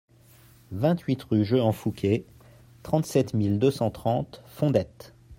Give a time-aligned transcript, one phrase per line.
[0.71, 2.25] vingt-huit rue Jehan Fouquet,
[2.81, 5.13] trente-sept mille deux cent trente Fondettes